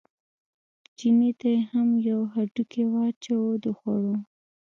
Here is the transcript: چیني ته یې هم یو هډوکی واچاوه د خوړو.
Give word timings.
چیني 0.97 1.31
ته 1.39 1.47
یې 1.55 1.59
هم 1.71 1.89
یو 2.09 2.19
هډوکی 2.33 2.83
واچاوه 2.93 3.53
د 3.63 3.65
خوړو. 3.77 4.15